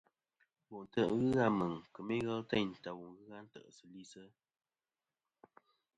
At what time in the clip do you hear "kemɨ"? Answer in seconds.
1.93-2.11